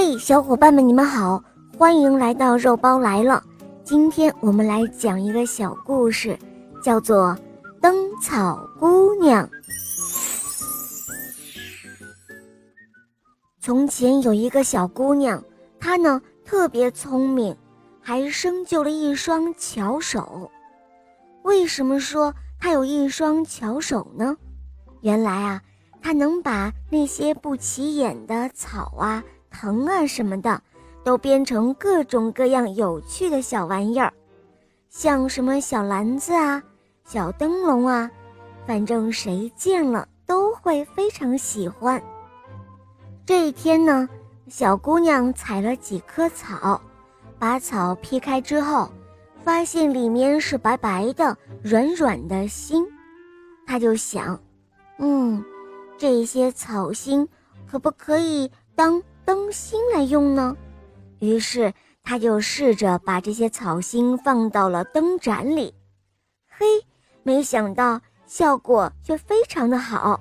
[0.00, 1.42] 嘿，小伙伴们，你们好，
[1.76, 3.42] 欢迎来到肉包来了。
[3.82, 6.38] 今天我们来讲一个小故事，
[6.80, 7.36] 叫做
[7.80, 9.44] 《灯草姑娘》。
[13.60, 15.42] 从前有一个小姑娘，
[15.80, 17.56] 她呢特别聪明，
[18.00, 20.48] 还生就了一双巧手。
[21.42, 24.36] 为什么说她有一双巧手呢？
[25.00, 25.60] 原来啊，
[26.00, 29.24] 她能把那些不起眼的草啊。
[29.60, 30.62] 藤啊什么的，
[31.02, 34.12] 都编成各种各样有趣的小玩意儿，
[34.88, 36.62] 像什么小篮子啊、
[37.04, 38.08] 小灯笼啊，
[38.64, 42.00] 反正谁见了都会非常喜欢。
[43.26, 44.08] 这一天呢，
[44.46, 46.80] 小姑娘采了几棵草，
[47.36, 48.88] 把草劈开之后，
[49.42, 52.86] 发现里面是白白的、软软的心，
[53.66, 54.40] 她就想，
[54.98, 55.44] 嗯，
[55.96, 57.28] 这些草心
[57.68, 59.02] 可不可以当？
[59.28, 60.56] 灯芯来用呢，
[61.18, 65.74] 于是他就试着把这些草芯放到了灯盏里，
[66.48, 66.64] 嘿，
[67.24, 70.18] 没想到效果却非常的好。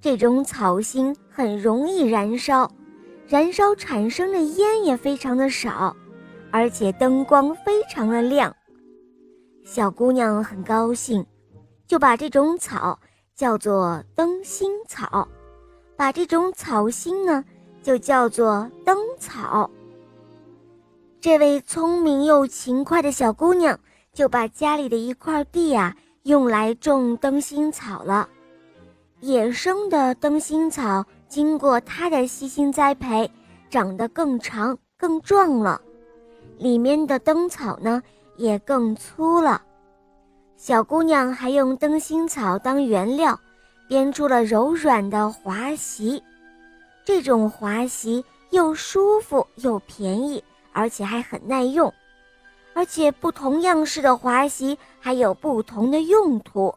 [0.00, 2.72] 这种草芯很容易燃烧，
[3.28, 5.94] 燃烧产生的烟也非常的少，
[6.50, 8.56] 而且灯光非常的亮。
[9.66, 11.26] 小姑娘很高兴，
[11.86, 12.98] 就把这种草
[13.34, 15.28] 叫做灯芯草，
[15.94, 17.44] 把这种草芯呢。
[17.86, 19.70] 就叫做灯草。
[21.20, 23.78] 这位聪明又勤快的小姑娘
[24.12, 28.28] 就把家里的一块地啊用来种灯芯草了。
[29.20, 33.30] 野生的灯芯草经过她的细心栽培，
[33.70, 35.80] 长得更长更壮了，
[36.58, 38.02] 里面的灯草呢
[38.36, 39.62] 也更粗了。
[40.56, 43.38] 小姑娘还用灯芯草当原料，
[43.88, 46.20] 编出了柔软的滑席。
[47.06, 51.92] 这种滑席又舒服又便宜，而且还很耐用，
[52.74, 56.74] 而且不同样式的滑席还有不同的用途，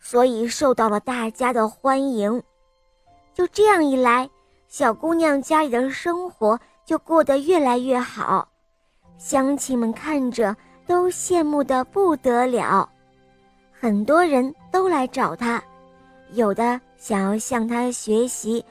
[0.00, 2.42] 所以受到了大家的欢迎。
[3.34, 4.30] 就这样一来，
[4.66, 8.48] 小姑娘家里的生活就过得越来越好，
[9.18, 12.88] 乡亲们看着都羡慕得不得了，
[13.78, 15.62] 很多人都来找她，
[16.30, 18.64] 有的想要向她学习。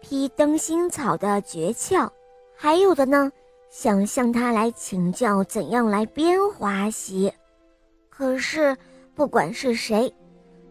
[0.00, 2.08] 劈灯芯草的诀窍，
[2.56, 3.30] 还有的呢，
[3.70, 7.32] 想向他来请教怎样来编花席。
[8.08, 8.76] 可是，
[9.14, 10.12] 不管是谁，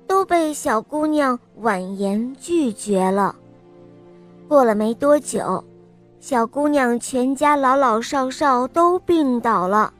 [0.07, 3.35] 都被小姑娘婉言拒绝了。
[4.47, 5.63] 过了没多久，
[6.19, 9.93] 小姑娘全家老老少少都病倒了。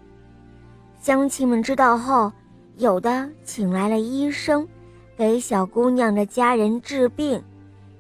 [1.00, 2.32] 乡亲们知道后，
[2.78, 4.68] 有的请来了医生，
[5.16, 7.42] 给小姑娘的家人治病。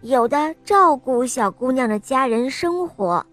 [0.01, 3.25] 有的照顾小姑娘的家人生活，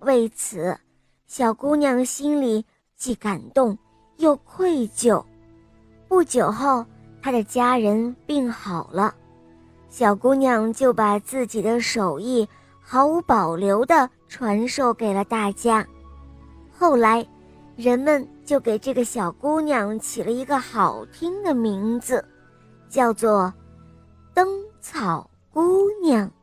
[0.00, 0.78] 为此，
[1.26, 2.64] 小姑娘心里
[2.94, 3.76] 既感动
[4.18, 5.22] 又愧疚。
[6.06, 6.86] 不久后，
[7.20, 9.12] 她的家人病好了，
[9.88, 12.48] 小姑娘就把自己的手艺
[12.80, 15.84] 毫无保留地传授给了大家。
[16.70, 17.26] 后来，
[17.74, 22.24] 人们就给这个小姑娘起了一个好听的名字，
[22.88, 23.52] 叫做
[24.32, 24.46] “灯
[24.80, 25.27] 草”。
[25.52, 26.37] 姑娘。